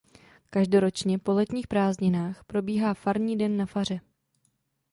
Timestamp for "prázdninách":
1.67-2.43